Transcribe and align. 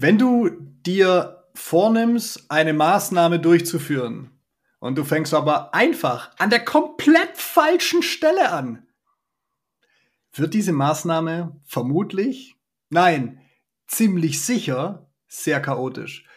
Wenn 0.00 0.16
du 0.16 0.48
dir 0.86 1.44
vornimmst, 1.54 2.52
eine 2.52 2.72
Maßnahme 2.72 3.40
durchzuführen 3.40 4.30
und 4.78 4.96
du 4.96 5.02
fängst 5.02 5.34
aber 5.34 5.74
einfach 5.74 6.30
an 6.38 6.50
der 6.50 6.64
komplett 6.64 7.32
falschen 7.34 8.04
Stelle 8.04 8.52
an, 8.52 8.86
wird 10.32 10.54
diese 10.54 10.70
Maßnahme 10.70 11.60
vermutlich, 11.64 12.54
nein, 12.90 13.40
ziemlich 13.88 14.40
sicher 14.40 15.10
sehr 15.26 15.60
chaotisch. 15.60 16.28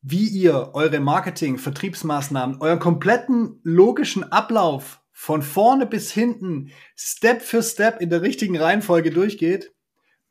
Wie 0.00 0.28
ihr 0.28 0.70
eure 0.74 1.00
Marketing, 1.00 1.58
Vertriebsmaßnahmen, 1.58 2.60
euren 2.60 2.78
kompletten 2.78 3.58
logischen 3.64 4.30
Ablauf 4.30 5.02
von 5.10 5.42
vorne 5.42 5.86
bis 5.86 6.12
hinten 6.12 6.70
Step 6.94 7.42
für 7.42 7.64
Step 7.64 8.00
in 8.00 8.10
der 8.10 8.22
richtigen 8.22 8.56
Reihenfolge 8.56 9.10
durchgeht, 9.10 9.75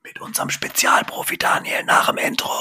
mit 0.06 0.22
unserem 0.22 0.52
Spezialprofi 0.52 1.36
Daniel 1.36 1.84
nach 1.84 2.10
dem 2.10 2.20
Intro. 2.20 2.52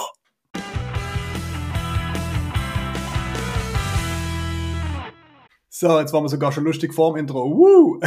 So, 5.68 6.00
jetzt 6.00 6.14
waren 6.14 6.24
wir 6.24 6.30
sogar 6.30 6.52
schon 6.52 6.64
lustig 6.64 6.94
vorm 6.94 7.16
Intro. 7.16 7.50
Woo! 7.50 8.00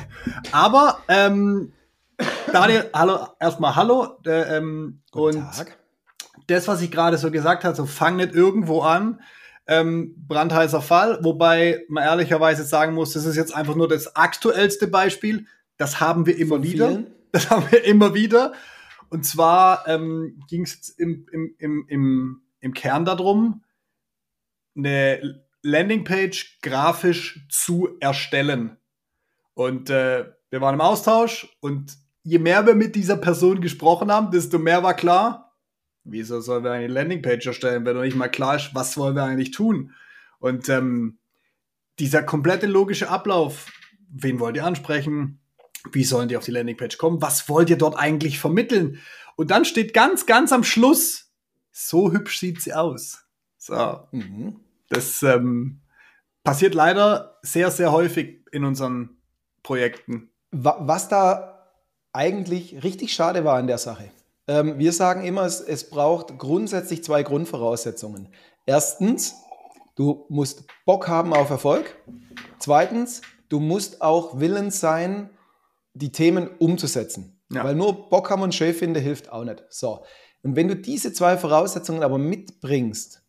Aber 0.52 1.00
ähm, 1.08 1.72
Daniel, 2.52 2.88
hallo, 2.94 3.26
erstmal 3.40 3.74
hallo. 3.74 4.16
Äh, 4.24 4.58
ähm, 4.58 5.00
Guten 5.10 5.38
und 5.38 5.52
Tag. 5.52 5.76
das, 6.46 6.68
was 6.68 6.80
ich 6.80 6.92
gerade 6.92 7.18
so 7.18 7.32
gesagt 7.32 7.64
habe, 7.64 7.74
so 7.74 7.86
fang 7.86 8.14
nicht 8.16 8.32
irgendwo 8.32 8.82
an. 8.82 9.20
Ähm, 9.66 10.14
brandheißer 10.28 10.82
Fall, 10.82 11.18
wobei 11.22 11.84
man 11.88 12.04
ehrlicherweise 12.04 12.62
sagen 12.62 12.94
muss, 12.94 13.14
das 13.14 13.24
ist 13.24 13.34
jetzt 13.34 13.56
einfach 13.56 13.74
nur 13.74 13.88
das 13.88 14.14
aktuellste 14.14 14.86
Beispiel. 14.86 15.46
Das 15.78 15.98
haben 15.98 16.26
wir 16.26 16.36
immer 16.38 16.56
Von 16.56 16.62
wieder. 16.62 16.88
vielen? 16.90 17.06
Das 17.32 17.50
haben 17.50 17.64
wir 17.70 17.82
immer 17.82 18.14
wieder. 18.14 18.52
Und 19.14 19.22
zwar 19.22 19.86
ähm, 19.86 20.42
ging 20.48 20.62
es 20.64 20.88
im, 20.88 21.24
im, 21.30 21.54
im, 21.60 21.86
im, 21.86 22.42
im 22.58 22.74
Kern 22.74 23.04
darum, 23.04 23.62
eine 24.76 25.44
Landingpage 25.62 26.58
grafisch 26.62 27.46
zu 27.48 27.90
erstellen. 28.00 28.76
Und 29.54 29.88
äh, 29.88 30.24
wir 30.50 30.60
waren 30.60 30.74
im 30.74 30.80
Austausch 30.80 31.56
und 31.60 31.96
je 32.24 32.40
mehr 32.40 32.66
wir 32.66 32.74
mit 32.74 32.96
dieser 32.96 33.16
Person 33.16 33.60
gesprochen 33.60 34.10
haben, 34.10 34.32
desto 34.32 34.58
mehr 34.58 34.82
war 34.82 34.94
klar, 34.94 35.54
wieso 36.02 36.40
sollen 36.40 36.64
wir 36.64 36.72
eine 36.72 36.88
Landingpage 36.88 37.46
erstellen, 37.46 37.86
wenn 37.86 37.94
noch 37.94 38.02
nicht 38.02 38.16
mal 38.16 38.26
klar 38.26 38.56
ist, 38.56 38.74
was 38.74 38.96
wollen 38.96 39.14
wir 39.14 39.22
eigentlich 39.22 39.52
tun? 39.52 39.94
Und 40.40 40.68
ähm, 40.68 41.18
dieser 42.00 42.24
komplette 42.24 42.66
logische 42.66 43.10
Ablauf, 43.10 43.70
wen 44.10 44.40
wollt 44.40 44.56
ihr 44.56 44.64
ansprechen? 44.64 45.38
Wie 45.92 46.04
sollen 46.04 46.28
die 46.28 46.36
auf 46.36 46.44
die 46.44 46.50
Landingpage 46.50 46.96
kommen? 46.98 47.20
Was 47.22 47.48
wollt 47.48 47.70
ihr 47.70 47.76
dort 47.78 47.96
eigentlich 47.98 48.38
vermitteln? 48.38 49.00
Und 49.36 49.50
dann 49.50 49.64
steht 49.64 49.92
ganz, 49.94 50.26
ganz 50.26 50.52
am 50.52 50.64
Schluss, 50.64 51.30
so 51.72 52.12
hübsch 52.12 52.38
sieht 52.38 52.62
sie 52.62 52.72
aus. 52.72 53.24
So, 53.58 54.00
Mhm. 54.12 54.60
das 54.90 55.22
ähm, 55.22 55.80
passiert 56.42 56.74
leider 56.74 57.38
sehr, 57.42 57.70
sehr 57.70 57.92
häufig 57.92 58.46
in 58.52 58.64
unseren 58.64 59.16
Projekten. 59.62 60.30
Wa- 60.52 60.78
Was 60.80 61.08
da 61.08 61.68
eigentlich 62.12 62.84
richtig 62.84 63.12
schade 63.12 63.44
war 63.44 63.56
an 63.58 63.66
der 63.66 63.78
Sache. 63.78 64.10
Ähm, 64.46 64.78
wir 64.78 64.92
sagen 64.92 65.24
immer, 65.24 65.42
es, 65.44 65.60
es 65.60 65.88
braucht 65.90 66.38
grundsätzlich 66.38 67.02
zwei 67.02 67.22
Grundvoraussetzungen. 67.22 68.28
Erstens, 68.66 69.34
du 69.96 70.26
musst 70.28 70.64
Bock 70.84 71.08
haben 71.08 71.32
auf 71.32 71.50
Erfolg. 71.50 71.96
Zweitens, 72.58 73.22
du 73.48 73.58
musst 73.58 74.00
auch 74.02 74.38
willens 74.38 74.78
sein, 74.80 75.30
die 75.94 76.12
Themen 76.12 76.48
umzusetzen. 76.58 77.40
Ja. 77.50 77.64
Weil 77.64 77.74
nur 77.74 78.08
Bock 78.10 78.30
haben 78.30 78.42
und 78.42 78.54
schön 78.54 78.74
finden 78.74 79.00
hilft 79.00 79.30
auch 79.30 79.44
nicht. 79.44 79.64
So. 79.70 80.04
Und 80.42 80.56
wenn 80.56 80.68
du 80.68 80.76
diese 80.76 81.12
zwei 81.12 81.36
Voraussetzungen 81.38 82.02
aber 82.02 82.18
mitbringst 82.18 83.22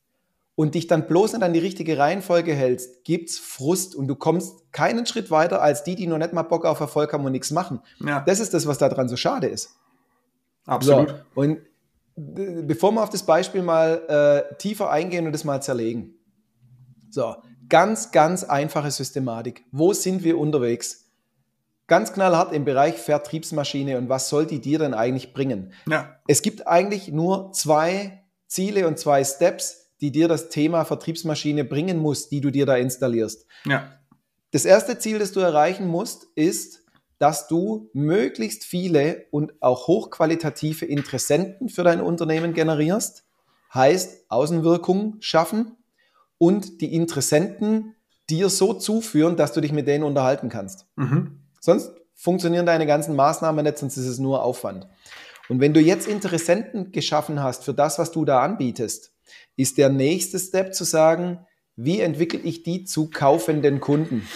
und 0.56 0.76
dich 0.76 0.88
dann 0.88 1.08
bloß 1.08 1.34
nicht 1.34 1.44
an 1.44 1.54
die 1.54 1.60
richtige 1.60 1.98
Reihenfolge 1.98 2.54
hältst, 2.54 3.04
gibt's 3.04 3.38
Frust 3.40 3.96
und 3.96 4.08
du 4.08 4.16
kommst 4.16 4.72
keinen 4.72 5.06
Schritt 5.06 5.32
weiter 5.32 5.62
als 5.62 5.84
die, 5.84 5.96
die 5.96 6.08
noch 6.08 6.18
nicht 6.18 6.34
mal 6.34 6.44
Bock 6.44 6.66
auf 6.66 6.80
Erfolg 6.80 7.14
haben 7.14 7.26
und 7.26 7.32
nichts 7.32 7.52
machen. 7.52 7.82
Ja, 8.00 8.22
Das 8.22 8.40
ist 8.40 8.54
das, 8.54 8.66
was 8.66 8.78
daran 8.78 9.08
so 9.10 9.16
schade 9.16 9.48
ist. 9.48 9.70
absolut. 10.66 11.10
So, 11.10 11.16
und 11.42 11.58
äh, 12.18 12.64
bevor 12.64 12.92
wir 12.92 13.04
auf 13.04 13.10
das 13.10 13.24
Beispiel 13.24 13.62
mal 13.62 14.46
äh, 14.50 14.56
tiefer 14.58 14.90
eingehen 14.90 15.26
und 15.28 15.34
das 15.34 15.44
mal 15.44 15.62
zerlegen. 15.62 16.16
So, 17.12 17.36
ganz, 17.70 18.12
ganz 18.12 18.44
einfache 18.44 18.92
Systematik. 18.92 19.64
Wo 19.72 19.94
sind 19.94 20.24
wir 20.24 20.38
unterwegs? 20.38 21.05
Ganz 21.88 22.14
knallhart 22.14 22.54
im 22.54 22.66
Bereich 22.66 22.96
Vertriebsmaschine 22.96 23.98
und 23.98 24.10
was 24.10 24.30
soll 24.30 24.46
die 24.46 24.60
dir 24.60 24.80
denn 24.80 24.94
eigentlich 24.94 25.34
bringen? 25.34 25.72
Ja, 25.88 26.20
Es 26.28 26.42
gibt 26.42 26.68
eigentlich 26.68 27.12
nur 27.12 27.52
zwei 27.52 28.24
Ziele 28.48 28.88
und 28.88 28.98
zwei 28.98 29.24
Steps, 29.24 29.92
die 30.02 30.12
dir 30.12 30.28
das 30.28 30.50
Thema 30.50 30.84
Vertriebsmaschine 30.84 31.64
bringen 31.64 32.00
muss, 32.00 32.30
die 32.30 32.42
du 32.42 32.50
dir 32.52 32.66
da 32.66 32.76
installierst. 32.76 33.46
ja, 33.66 33.92
Das 34.52 34.66
erste 34.66 34.98
Ziel, 34.98 35.20
das 35.20 35.32
du 35.32 35.40
erreichen 35.40 35.88
musst, 35.88 36.28
ist, 36.36 36.84
dass 37.20 37.48
du 37.48 37.90
möglichst 37.94 38.64
viele 38.66 39.26
und 39.32 39.54
auch 39.62 39.88
hochqualitative 39.88 40.86
Interessenten 40.86 41.70
für 41.70 41.84
dein 41.84 42.02
Unternehmen 42.02 42.54
generierst. 42.54 43.26
Heißt, 43.74 44.26
Außenwirkung 44.30 45.18
schaffen 45.20 45.78
und 46.38 46.82
die 46.82 46.94
Interessenten 46.94 47.96
dir 48.30 48.50
so 48.50 48.74
zuführen, 48.74 49.38
dass 49.38 49.54
du 49.54 49.62
dich 49.62 49.72
mit 49.72 49.88
denen 49.88 50.04
unterhalten 50.04 50.50
kannst. 50.50 50.88
mhm. 50.96 51.42
Sonst 51.66 51.92
funktionieren 52.14 52.68
deine 52.68 52.86
ganzen 52.86 53.16
Maßnahmen 53.16 53.66
nicht, 53.66 53.80
sonst 53.80 53.98
ist 53.98 54.06
es 54.06 54.20
nur 54.20 54.44
Aufwand. 54.44 54.88
Und 55.50 55.60
wenn 55.60 55.74
du 55.74 55.80
jetzt 55.80 56.08
Interessenten 56.08 56.92
geschaffen 56.92 57.42
hast 57.42 57.64
für 57.64 57.74
das, 57.74 57.98
was 57.98 58.12
du 58.12 58.24
da 58.24 58.42
anbietest, 58.44 59.14
ist 59.58 59.80
der 59.80 59.90
nächste 59.90 60.38
Step 60.38 60.76
zu 60.76 60.84
sagen, 60.84 61.40
wie 61.76 62.02
entwickle 62.02 62.40
ich 62.40 62.62
die 62.62 62.84
zu 62.84 63.10
kaufenden 63.10 63.80
Kunden? 63.80 64.28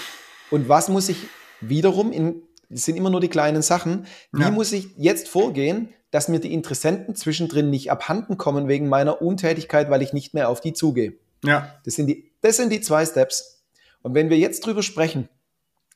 Und 0.49 0.69
was 0.69 0.89
muss 0.89 1.07
ich 1.07 1.17
wiederum 1.61 2.11
in, 2.11 2.41
das 2.67 2.85
sind 2.85 2.97
immer 2.97 3.11
nur 3.11 3.21
die 3.21 3.27
kleinen 3.27 3.61
Sachen, 3.61 4.07
wie 4.31 4.41
Ja. 4.41 4.49
muss 4.49 4.71
ich 4.71 4.87
jetzt 4.97 5.27
vorgehen, 5.27 5.89
dass 6.09 6.29
mir 6.29 6.39
die 6.39 6.51
Interessenten 6.51 7.13
zwischendrin 7.13 7.69
nicht 7.69 7.91
abhanden 7.91 8.37
kommen 8.37 8.67
wegen 8.67 8.89
meiner 8.89 9.21
Untätigkeit, 9.21 9.91
weil 9.91 10.01
ich 10.01 10.13
nicht 10.13 10.33
mehr 10.33 10.49
auf 10.49 10.61
die 10.61 10.73
zugehe? 10.73 11.13
ja, 11.45 11.75
Das 11.85 11.93
sind 11.93 12.07
die, 12.07 12.31
das 12.41 12.57
sind 12.57 12.71
die 12.71 12.81
zwei 12.81 13.05
Steps. 13.05 13.63
Und 14.01 14.15
wenn 14.15 14.31
wir 14.31 14.37
jetzt 14.39 14.65
drüber 14.65 14.81
sprechen, 14.81 15.29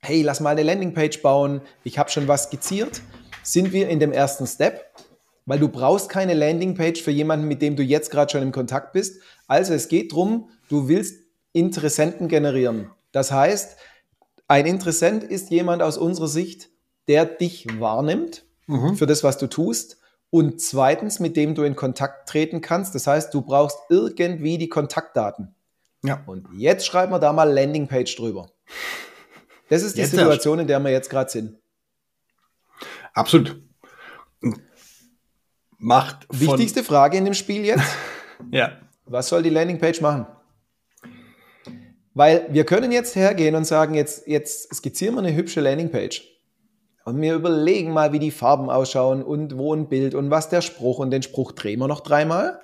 hey, 0.04 0.22
lass 0.22 0.42
mal 0.42 0.52
eine 0.52 0.64
Landingpage 0.64 1.22
bauen, 1.22 1.62
ich 1.84 1.98
habe 1.98 2.10
schon 2.10 2.28
was 2.28 2.44
skizziert, 2.44 3.02
sind 3.42 3.72
wir 3.72 3.88
in 3.90 4.00
dem 4.00 4.12
ersten 4.12 4.46
Step, 4.46 4.86
weil 5.46 5.60
du 5.60 5.70
brauchst 5.70 6.10
keine 6.10 6.34
Landingpage 6.34 7.02
für 7.02 7.12
jemanden, 7.12 7.48
mit 7.48 7.62
dem 7.62 7.76
du 7.76 7.84
jetzt 7.84 8.12
gerade 8.12 8.32
schon 8.32 8.42
im 8.42 8.52
Kontakt 8.52 8.94
bist. 8.94 9.22
Also 9.48 9.74
es 9.74 9.88
geht 9.88 10.12
darum, 10.12 10.50
du 10.70 10.88
willst 10.88 11.24
Interessenten 11.54 12.28
generieren. 12.28 12.90
Das 13.12 13.32
heißt, 13.32 13.78
ein 14.48 14.66
Interessent 14.66 15.24
ist 15.24 15.52
jemand 15.52 15.82
aus 15.82 15.98
unserer 15.98 16.28
Sicht, 16.28 16.70
der 17.08 17.26
dich 17.26 17.68
wahrnimmt 17.80 18.46
mhm. 18.68 18.96
für 18.96 19.06
das, 19.06 19.24
was 19.24 19.38
du 19.38 19.48
tust. 19.48 19.98
Und 20.30 20.62
zweitens, 20.62 21.20
mit 21.20 21.38
dem 21.38 21.54
du 21.56 21.64
in 21.64 21.76
Kontakt 21.76 22.28
treten 22.28 22.62
kannst. 22.62 22.96
Das 22.96 23.06
heißt, 23.06 23.34
du 23.34 23.42
brauchst 23.42 23.78
irgendwie 23.90 24.58
die 24.58 24.70
Kontaktdaten. 24.70 25.54
ja, 26.04 26.24
Und 26.26 26.48
jetzt 26.58 26.86
schreiben 26.86 27.12
wir 27.12 27.20
da 27.20 27.34
mal 27.34 27.54
Landingpage 27.54 28.16
drüber. 28.16 28.50
Das 29.70 29.84
ist 29.84 29.96
die 29.96 30.02
Jetzt 30.02 30.12
Situation, 30.12 30.60
in 30.60 30.68
der 30.68 30.80
wir 30.80 30.92
jetzt 30.92 31.10
gerade 31.10 31.30
sind. 31.30 31.58
absolut. 33.14 33.62
Macht 35.78 36.28
Wichtigste 36.30 36.84
Frage 36.84 37.18
in 37.18 37.26
dem 37.26 37.34
Spiel 37.34 37.66
jetzt, 37.66 37.84
Ja, 38.52 38.78
was 39.06 39.30
soll 39.30 39.44
die 39.44 39.50
Landingpage 39.50 40.02
machen? 40.02 40.26
Weil 42.14 42.48
wir 42.50 42.66
können 42.66 42.92
jetzt 42.92 43.16
hergehen 43.16 43.56
und 43.56 43.66
sagen, 43.66 43.96
jetzt, 43.96 44.28
jetzt 44.28 44.74
skizzieren 44.74 45.16
wir 45.16 45.20
eine 45.20 45.36
hübsche 45.36 45.62
Landingpage. 45.62 46.30
Und 47.06 47.20
wir 47.20 47.34
überlegen 47.34 47.92
mal, 47.92 48.14
wie 48.14 48.20
die 48.20 48.32
Farben 48.32 48.70
ausschauen 48.70 49.24
und 49.24 49.58
wo 49.58 49.74
ein 49.74 49.90
Bild 49.90 50.16
und 50.16 50.30
was 50.30 50.50
der 50.50 50.62
Spruch 50.62 51.00
und 51.00 51.12
den 51.12 51.22
Spruch 51.24 51.52
drehen 51.52 51.80
wir 51.80 51.88
noch 51.88 52.00
dreimal. 52.00 52.62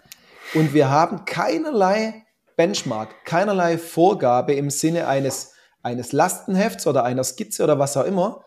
Und 0.54 0.74
wir 0.74 0.90
haben 0.90 1.26
keinerlei 1.26 2.26
Benchmark, 2.56 3.26
keinerlei 3.26 3.78
Vorgabe 3.78 4.54
im 4.54 4.70
Sinne 4.70 5.08
eines, 5.08 5.54
eines 5.82 6.12
Lastenhefts 6.12 6.88
oder 6.88 7.04
einer 7.04 7.24
Skizze 7.24 7.64
oder 7.64 7.80
was 7.80 7.96
auch 7.98 8.06
immer, 8.06 8.44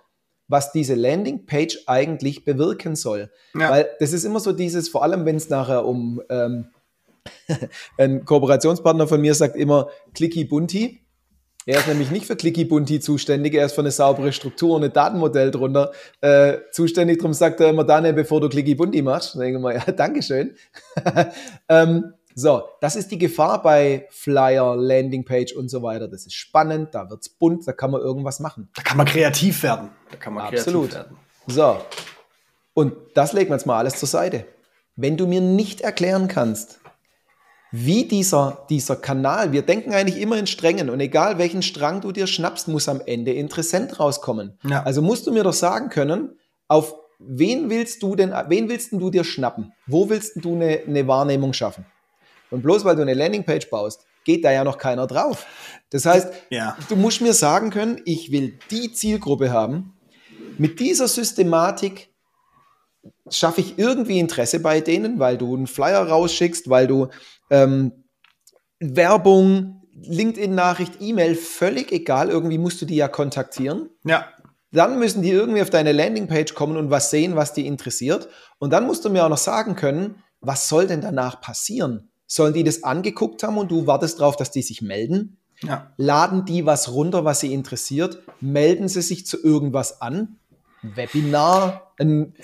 was 0.48 0.72
diese 0.72 0.94
Landingpage 0.94 1.84
eigentlich 1.86 2.44
bewirken 2.44 2.96
soll. 2.96 3.30
Ja. 3.54 3.70
Weil 3.70 3.90
das 4.00 4.12
ist 4.12 4.24
immer 4.24 4.40
so 4.40 4.52
dieses, 4.52 4.88
vor 4.88 5.02
allem 5.02 5.24
wenn 5.24 5.36
es 5.36 5.48
nachher 5.48 5.86
um 5.86 6.22
ähm, 6.28 6.66
ein 7.98 8.24
Kooperationspartner 8.24 9.06
von 9.06 9.20
mir 9.20 9.34
sagt 9.34 9.56
immer 9.56 9.88
Clicky 10.14 10.44
Bunti. 10.44 11.02
Er 11.64 11.78
ist 11.78 11.86
nämlich 11.86 12.10
nicht 12.10 12.26
für 12.26 12.34
Clicky 12.34 12.64
Bunti 12.64 12.98
zuständig, 12.98 13.54
er 13.54 13.66
ist 13.66 13.74
für 13.74 13.82
eine 13.82 13.92
saubere 13.92 14.32
Struktur 14.32 14.74
und 14.74 14.82
ein 14.82 14.92
Datenmodell 14.92 15.52
drunter 15.52 15.92
äh, 16.20 16.58
zuständig. 16.72 17.18
Darum 17.18 17.34
sagt 17.34 17.60
er 17.60 17.70
immer, 17.70 17.84
Daniel, 17.84 18.14
bevor 18.14 18.40
du 18.40 18.48
Clicky 18.48 18.74
Bunti 18.74 19.00
machst. 19.00 19.34
Dann 19.34 19.42
denke 19.42 19.58
ich 19.58 19.62
mal, 19.62 19.74
ja, 19.74 19.92
Dankeschön. 19.92 20.56
ähm, 21.68 22.14
so, 22.34 22.62
das 22.80 22.96
ist 22.96 23.10
die 23.10 23.18
Gefahr 23.18 23.62
bei 23.62 24.06
Flyer, 24.10 24.76
Landingpage 24.76 25.52
und 25.52 25.68
so 25.68 25.82
weiter. 25.82 26.08
Das 26.08 26.26
ist 26.26 26.34
spannend, 26.34 26.94
da 26.94 27.08
wird's 27.10 27.28
bunt, 27.28 27.66
da 27.66 27.72
kann 27.72 27.90
man 27.90 28.00
irgendwas 28.00 28.40
machen. 28.40 28.68
da 28.74 28.82
kann 28.82 28.96
man 28.96 29.06
kreativ 29.06 29.62
werden. 29.62 29.90
Da 30.10 30.16
kann 30.16 30.34
man 30.34 30.44
Absolut. 30.46 30.90
kreativ 30.90 31.10
werden. 31.10 31.16
So, 31.46 31.76
und 32.74 32.94
das 33.14 33.32
legen 33.32 33.50
wir 33.50 33.56
jetzt 33.56 33.66
mal 33.66 33.78
alles 33.78 33.96
zur 33.96 34.08
Seite. 34.08 34.46
wenn 34.94 35.16
du 35.16 35.26
mir 35.26 35.40
nicht 35.40 35.80
erklären 35.80 36.28
kannst, 36.28 36.78
wie 37.70 38.04
dieser, 38.04 38.66
dieser 38.68 38.96
Kanal, 38.96 39.52
wir 39.52 39.62
denken 39.62 39.94
eigentlich 39.94 40.20
immer 40.20 40.36
in 40.36 40.46
Strängen 40.46 40.90
und 40.90 41.00
egal 41.00 41.38
welchen 41.38 41.62
Strang 41.62 42.02
du 42.02 42.12
dir 42.12 42.26
schnappst, 42.26 42.68
muss 42.68 42.88
am 42.88 43.00
Ende 43.06 43.32
Interessent 43.32 43.98
rauskommen. 43.98 44.58
Ja. 44.68 44.82
Also 44.82 45.00
musst 45.00 45.26
du 45.26 45.32
mir 45.32 45.42
doch 45.42 45.54
sagen 45.54 45.88
können, 45.88 46.38
auf 46.68 46.94
wen 47.18 47.70
willst 47.70 48.02
du 48.02 48.14
denn, 48.14 48.34
wen 48.48 48.68
willst 48.68 48.92
du 48.92 49.08
dir 49.08 49.24
schnappen? 49.24 49.72
Wo 49.86 50.10
willst 50.10 50.44
du 50.44 50.54
eine, 50.54 50.80
eine 50.86 51.08
Wahrnehmung 51.08 51.54
schaffen? 51.54 51.86
Und 52.52 52.62
bloß 52.62 52.84
weil 52.84 52.96
du 52.96 53.02
eine 53.02 53.14
Landingpage 53.14 53.68
baust, 53.70 54.04
geht 54.24 54.44
da 54.44 54.52
ja 54.52 54.62
noch 54.62 54.78
keiner 54.78 55.06
drauf. 55.06 55.46
Das 55.90 56.06
heißt, 56.06 56.32
ja. 56.50 56.76
du 56.88 56.96
musst 56.96 57.20
mir 57.20 57.32
sagen 57.32 57.70
können, 57.70 58.00
ich 58.04 58.30
will 58.30 58.58
die 58.70 58.92
Zielgruppe 58.92 59.50
haben. 59.50 59.94
Mit 60.58 60.80
dieser 60.80 61.08
Systematik 61.08 62.10
schaffe 63.28 63.60
ich 63.62 63.78
irgendwie 63.78 64.18
Interesse 64.18 64.60
bei 64.60 64.80
denen, 64.80 65.18
weil 65.18 65.38
du 65.38 65.56
einen 65.56 65.66
Flyer 65.66 66.06
rausschickst, 66.06 66.68
weil 66.68 66.86
du 66.86 67.08
ähm, 67.50 68.04
Werbung, 68.78 69.82
LinkedIn-Nachricht, 69.94 70.94
E-Mail, 71.00 71.34
völlig 71.34 71.92
egal, 71.92 72.30
irgendwie 72.30 72.58
musst 72.58 72.80
du 72.82 72.86
die 72.86 72.96
ja 72.96 73.08
kontaktieren. 73.08 73.88
Ja. 74.04 74.26
Dann 74.72 74.98
müssen 74.98 75.22
die 75.22 75.30
irgendwie 75.30 75.62
auf 75.62 75.70
deine 75.70 75.92
Landingpage 75.92 76.54
kommen 76.54 76.76
und 76.76 76.90
was 76.90 77.10
sehen, 77.10 77.36
was 77.36 77.52
die 77.52 77.66
interessiert. 77.66 78.28
Und 78.58 78.72
dann 78.72 78.86
musst 78.86 79.04
du 79.04 79.10
mir 79.10 79.24
auch 79.24 79.28
noch 79.28 79.38
sagen 79.38 79.76
können, 79.76 80.22
was 80.40 80.68
soll 80.68 80.86
denn 80.86 81.00
danach 81.00 81.40
passieren? 81.40 82.11
Sollen 82.34 82.54
die 82.54 82.64
das 82.64 82.82
angeguckt 82.82 83.42
haben 83.42 83.58
und 83.58 83.70
du 83.70 83.86
wartest 83.86 84.18
darauf, 84.18 84.36
dass 84.36 84.50
die 84.50 84.62
sich 84.62 84.80
melden? 84.80 85.36
Ja. 85.62 85.92
Laden 85.98 86.46
die 86.46 86.64
was 86.64 86.90
runter, 86.90 87.26
was 87.26 87.40
sie 87.40 87.52
interessiert? 87.52 88.22
Melden 88.40 88.88
sie 88.88 89.02
sich 89.02 89.26
zu 89.26 89.36
irgendwas 89.44 90.00
an? 90.00 90.38
Webinar, 90.80 91.92
ein 91.98 92.34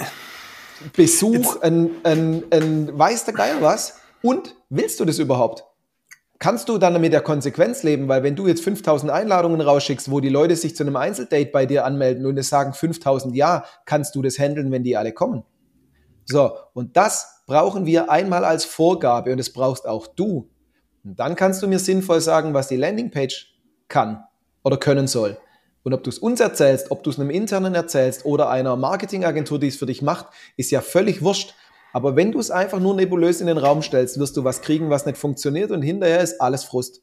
Besuch, 0.94 1.62
ein, 1.62 1.88
ein, 2.05 2.44
ein 2.50 2.99
weiß 2.99 3.25
der 3.25 3.32
Geil 3.32 3.56
was? 3.61 3.94
Und 4.20 4.56
willst 4.69 5.00
du 5.00 5.06
das 5.06 5.19
überhaupt? 5.19 5.64
Kannst 6.38 6.69
du 6.69 6.76
dann 6.76 7.00
mit 7.00 7.14
der 7.14 7.23
Konsequenz 7.23 7.82
leben? 7.82 8.08
Weil 8.08 8.23
wenn 8.23 8.37
du 8.37 8.46
jetzt 8.46 8.62
5000 8.62 9.11
Einladungen 9.11 9.62
rausschickst, 9.62 10.11
wo 10.11 10.20
die 10.20 10.29
Leute 10.29 10.55
sich 10.55 10.76
zu 10.76 10.82
einem 10.82 10.96
Einzeldate 10.96 11.46
bei 11.50 11.64
dir 11.64 11.87
anmelden 11.87 12.26
und 12.26 12.37
es 12.37 12.50
sagen 12.50 12.75
5000 12.75 13.34
ja, 13.34 13.64
kannst 13.87 14.14
du 14.14 14.20
das 14.20 14.38
handeln, 14.38 14.70
wenn 14.70 14.84
die 14.84 14.99
alle 14.99 15.14
kommen? 15.14 15.44
So, 16.31 16.53
und 16.75 16.97
das 16.97 17.43
brauchen 17.47 17.87
wir 17.87 18.11
einmal 18.11 18.45
als 18.45 18.67
Vorgabe 18.67 19.33
und 19.33 19.39
das 19.39 19.51
brauchst 19.51 19.87
auch 19.87 20.07
du. 20.07 20.51
Und 21.03 21.19
dann 21.19 21.37
kannst 21.37 21.63
du 21.63 21.67
mir 21.67 21.79
sinnvoll 21.79 22.21
sagen, 22.21 22.53
was 22.53 22.69
die 22.69 22.77
Landingpage 22.77 23.55
kann 23.89 24.25
oder 24.63 24.77
können 24.77 25.07
soll. 25.07 25.39
Und 25.85 25.95
ob 25.95 26.05
du 26.05 26.11
es 26.11 26.19
uns 26.19 26.41
erzählst, 26.41 26.91
ob 26.91 27.03
du 27.03 27.09
es 27.09 27.19
einem 27.19 27.31
internen 27.31 27.75
erzählst 27.75 28.27
oder 28.27 28.51
einer 28.51 28.77
Marketingagentur, 28.77 29.59
die 29.59 29.69
es 29.69 29.77
für 29.77 29.87
dich 29.87 30.03
macht, 30.03 30.27
ist 30.59 30.71
ja 30.71 30.83
völlig 30.83 31.23
wurscht. 31.23 31.55
Aber 31.95 32.15
wenn 32.15 32.33
du 32.33 32.39
es 32.41 32.51
einfach 32.51 32.79
nur 32.79 32.95
nebulös 32.95 33.41
in 33.41 33.47
den 33.47 33.57
Raum 33.57 33.81
stellst, 33.81 34.19
wirst 34.21 34.37
du 34.37 34.45
was 34.45 34.61
kriegen, 34.61 34.91
was 34.91 35.07
nicht 35.07 35.17
funktioniert 35.17 35.71
und 35.71 35.81
hinterher 35.81 36.21
ist 36.21 36.43
alles 36.43 36.65
Frust. 36.65 37.03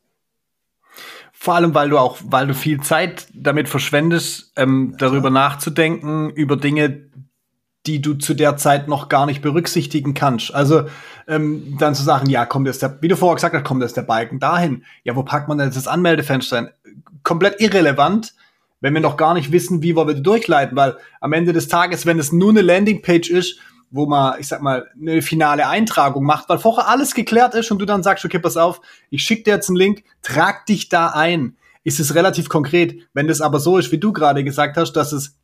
Vor 1.34 1.56
allem, 1.56 1.74
weil 1.74 1.90
du 1.90 1.98
auch, 1.98 2.20
weil 2.24 2.46
du 2.46 2.54
viel 2.54 2.80
Zeit 2.82 3.28
damit 3.34 3.68
verschwendest, 3.68 4.54
ähm, 4.56 4.96
darüber 5.00 5.32
nachzudenken, 5.32 6.30
über 6.30 6.56
Dinge, 6.56 7.10
die 7.88 8.02
du 8.02 8.16
zu 8.16 8.34
der 8.34 8.58
Zeit 8.58 8.88
noch 8.88 9.10
gar 9.10 9.26
nicht 9.26 9.42
berücksichtigen 9.42 10.14
kannst. 10.14 10.54
Also 10.54 10.84
ähm, 11.28 11.78
dann 11.80 11.96
zu 11.96 12.04
sagen, 12.04 12.30
ja, 12.30 12.46
kommt 12.46 12.68
jetzt 12.68 12.82
der, 12.82 13.02
wie 13.02 13.08
du 13.08 13.16
vorher 13.16 13.36
gesagt 13.36 13.56
hast, 13.56 13.64
kommt 13.64 13.82
jetzt 13.82 13.98
der 13.98 14.04
Balken 14.04 14.40
dahin. 14.40 14.84
Ja, 15.04 15.16
wo 15.16 15.24
packt 15.24 15.48
man 15.48 15.58
denn 15.58 15.68
jetzt 15.68 15.78
das 15.78 15.88
Anmeldefenster 15.88 16.58
hin? 16.58 16.70
Komplett 17.24 17.60
irrelevant, 17.60 18.34
wenn 18.82 18.94
wir 18.94 19.02
noch 19.02 19.18
gar 19.18 19.34
nicht 19.34 19.52
wissen, 19.52 19.82
wie 19.82 19.96
wir 19.96 20.14
durchleiten, 20.14 20.78
weil 20.78 20.98
am 21.20 21.34
Ende 21.34 21.54
des 21.54 21.68
Tages, 21.68 22.06
wenn 22.06 22.20
es 22.20 22.32
nur 22.32 22.52
eine 22.52 22.62
Landingpage 22.62 23.30
ist, 23.30 23.60
wo 23.92 24.06
man, 24.06 24.40
ich 24.40 24.48
sag 24.48 24.62
mal, 24.62 24.88
eine 25.00 25.22
finale 25.22 25.68
Eintragung 25.68 26.26
macht, 26.26 26.50
weil 26.50 26.60
vorher 26.60 26.88
alles 26.88 27.14
geklärt 27.14 27.56
ist 27.56 27.72
und 27.72 27.80
du 27.80 27.86
dann 27.86 28.04
sagst, 28.04 28.26
okay, 28.26 28.40
pass 28.40 28.58
auf, 28.58 28.82
ich 29.10 29.24
schicke 29.24 29.44
dir 29.44 29.54
jetzt 29.56 29.70
einen 29.70 29.78
Link, 29.78 30.04
trag 30.22 30.66
dich 30.66 30.90
da 30.90 31.10
ein, 31.10 31.56
ist 31.84 32.00
es 32.00 32.16
relativ 32.16 32.50
konkret. 32.50 33.02
Wenn 33.14 33.28
das 33.28 33.42
aber 33.42 33.60
so 33.60 33.78
ist, 33.78 33.92
wie 33.92 34.00
du 34.00 34.12
gerade 34.12 34.44
gesagt 34.44 34.76
hast, 34.76 34.94
dass 34.94 35.14
es 35.14 35.38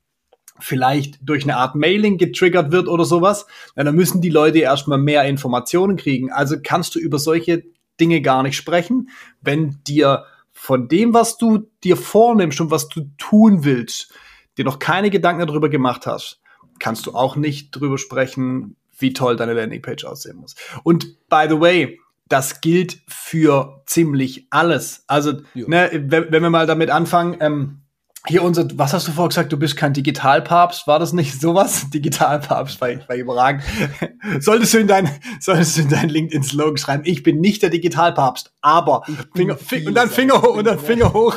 vielleicht 0.61 1.19
durch 1.21 1.43
eine 1.43 1.57
Art 1.57 1.75
Mailing 1.75 2.17
getriggert 2.17 2.71
wird 2.71 2.87
oder 2.87 3.05
sowas, 3.05 3.45
dann 3.75 3.93
müssen 3.95 4.21
die 4.21 4.29
Leute 4.29 4.59
erstmal 4.59 4.97
mehr 4.97 5.25
Informationen 5.25 5.97
kriegen. 5.97 6.31
Also 6.31 6.57
kannst 6.61 6.95
du 6.95 6.99
über 6.99 7.19
solche 7.19 7.63
Dinge 7.99 8.21
gar 8.21 8.43
nicht 8.43 8.55
sprechen, 8.55 9.09
wenn 9.41 9.79
dir 9.85 10.25
von 10.51 10.87
dem, 10.87 11.13
was 11.13 11.37
du 11.37 11.69
dir 11.83 11.97
vornimmst 11.97 12.61
und 12.61 12.71
was 12.71 12.87
du 12.89 13.09
tun 13.17 13.63
willst, 13.63 14.13
dir 14.57 14.65
noch 14.65 14.79
keine 14.79 15.09
Gedanken 15.09 15.47
darüber 15.47 15.69
gemacht 15.69 16.05
hast, 16.05 16.41
kannst 16.79 17.05
du 17.05 17.13
auch 17.13 17.35
nicht 17.35 17.71
drüber 17.71 17.97
sprechen, 17.97 18.75
wie 18.97 19.13
toll 19.13 19.35
deine 19.35 19.53
Landingpage 19.53 20.05
aussehen 20.05 20.37
muss. 20.37 20.55
Und 20.83 21.27
by 21.29 21.45
the 21.49 21.59
way, 21.59 21.99
das 22.27 22.61
gilt 22.61 23.01
für 23.07 23.81
ziemlich 23.85 24.47
alles. 24.51 25.03
Also, 25.07 25.41
ne, 25.53 25.89
wenn, 25.91 26.31
wenn, 26.31 26.43
wir 26.43 26.49
mal 26.49 26.67
damit 26.67 26.89
anfangen, 26.89 27.37
ähm, 27.41 27.80
hier 28.27 28.43
unser, 28.43 28.67
was 28.75 28.93
hast 28.93 29.07
du 29.07 29.11
vorher 29.11 29.29
gesagt, 29.29 29.51
du 29.51 29.57
bist 29.57 29.75
kein 29.75 29.93
Digitalpapst, 29.93 30.85
war 30.85 30.99
das 30.99 31.13
nicht 31.13 31.39
sowas? 31.41 31.89
Digitalpapst 31.89 32.79
war, 32.79 32.89
war 33.07 33.15
überragend. 33.15 33.63
solltest 34.39 34.73
du 34.73 34.79
in 34.79 34.87
dein, 34.87 35.09
solltest 35.39 35.77
du 35.77 35.81
in 35.81 35.89
dein 35.89 36.09
LinkedIn-Slogan 36.09 36.77
schreiben, 36.77 37.03
ich 37.05 37.23
bin 37.23 37.39
nicht 37.39 37.63
der 37.63 37.71
Digitalpapst, 37.71 38.53
aber 38.61 39.03
Finger, 39.35 39.57
Finger 39.57 39.87
und 39.87 39.95
dann 39.95 40.09
Finger 40.09 40.41
hoch 40.41 40.55
und 40.55 40.65
dann 40.65 40.79
Finger 40.79 41.13
hoch. 41.13 41.35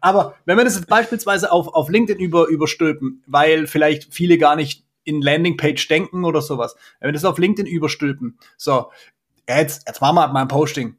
aber 0.00 0.34
wenn 0.44 0.58
wir 0.58 0.64
das 0.64 0.76
jetzt 0.76 0.88
beispielsweise 0.88 1.50
auf, 1.50 1.68
auf 1.68 1.88
LinkedIn 1.88 2.22
über, 2.22 2.48
überstülpen, 2.48 3.22
weil 3.26 3.66
vielleicht 3.66 4.12
viele 4.12 4.36
gar 4.36 4.56
nicht 4.56 4.84
in 5.04 5.22
Landingpage 5.22 5.86
denken 5.88 6.24
oder 6.24 6.42
sowas, 6.42 6.76
wenn 7.00 7.08
wir 7.08 7.12
das 7.12 7.24
auf 7.24 7.38
LinkedIn 7.38 7.70
überstülpen, 7.70 8.38
so, 8.56 8.90
jetzt, 9.48 9.86
jetzt 9.86 10.00
machen 10.00 10.16
wir 10.16 10.28
mal 10.28 10.42
ein 10.42 10.48
Posting 10.48 10.96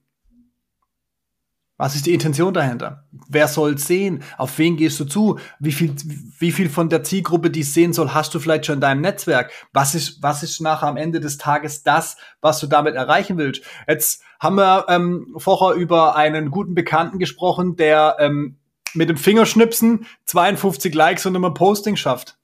was 1.78 1.96
ist 1.96 2.06
die 2.06 2.14
Intention 2.14 2.54
dahinter? 2.54 3.06
Wer 3.28 3.48
soll 3.48 3.78
sehen? 3.78 4.24
Auf 4.38 4.58
wen 4.58 4.78
gehst 4.78 5.00
du 5.00 5.06
zu? 5.06 5.40
Wie 5.60 5.74
viel, 5.74 5.94
wie 6.40 6.52
viel 6.52 6.70
von 6.70 6.90
der 6.90 7.04
Zielgruppe, 7.04 7.50
die 7.50 7.64
sehen 7.64 7.92
soll, 7.92 8.14
hast 8.14 8.34
du 8.34 8.40
vielleicht 8.40 8.66
schon 8.66 8.76
in 8.76 8.82
deinem 8.82 9.02
Netzwerk? 9.02 9.52
Was 9.74 9.94
ist, 9.94 10.24
was 10.24 10.42
ist 10.42 10.62
nachher 10.62 10.88
am 10.88 10.98
Ende 10.98 11.20
des 11.20 11.38
Tages 11.38 11.84
das, 11.84 12.16
was 12.40 12.60
du 12.60 12.68
damit 12.68 12.96
erreichen 12.96 13.38
willst? 13.38 13.64
Jetzt 13.88 14.24
haben 14.40 14.56
wir 14.56 14.86
ähm, 14.88 15.36
vorher 15.38 15.76
über 15.76 16.16
einen 16.16 16.50
guten 16.50 16.76
Bekannten 16.76 17.20
gesprochen, 17.20 17.76
der 17.76 18.16
ähm, 18.20 18.58
mit 18.94 19.10
dem 19.10 19.18
Fingerschnipsen 19.18 20.06
52 20.26 20.94
Likes 20.94 21.26
und 21.26 21.36
immer 21.36 21.54
Posting 21.54 21.98
schafft 21.98 22.38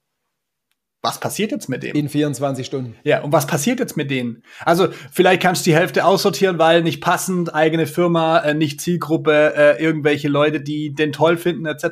was 1.04 1.20
passiert 1.20 1.52
jetzt 1.52 1.68
mit 1.68 1.82
denen? 1.82 1.96
In 1.96 2.10
24 2.10 2.66
Stunden. 2.66 2.96
Ja, 3.04 3.24
und 3.24 3.32
was 3.32 3.48
passiert 3.48 3.80
jetzt 3.80 3.98
mit 3.98 4.12
denen? 4.12 4.44
Also, 4.64 4.90
vielleicht 5.12 5.42
kannst 5.42 5.66
du 5.66 5.72
die 5.72 5.76
Hälfte 5.76 6.06
aussortieren, 6.06 6.60
weil 6.60 6.84
nicht 6.84 7.02
passend, 7.02 7.56
eigene 7.56 7.88
Firma, 7.88 8.40
äh, 8.40 8.54
nicht 8.54 8.82
Zielgruppe, 8.82 9.54
äh, 9.56 9.84
irgendwelche 9.84 10.28
Leute, 10.28 10.62
die 10.62 10.94
den 10.94 11.12
toll 11.12 11.38
finden, 11.38 11.66
etc. 11.66 11.86